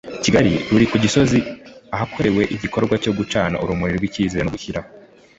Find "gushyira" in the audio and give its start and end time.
4.55-4.79